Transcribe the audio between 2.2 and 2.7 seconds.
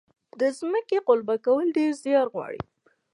غواړي.